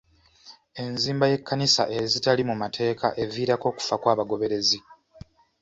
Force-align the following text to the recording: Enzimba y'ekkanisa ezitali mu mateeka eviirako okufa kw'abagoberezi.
Enzimba 0.83 1.25
y'ekkanisa 1.31 1.83
ezitali 1.99 2.41
mu 2.49 2.55
mateeka 2.63 3.07
eviirako 3.23 3.65
okufa 3.71 3.95
kw'abagoberezi. 4.01 4.79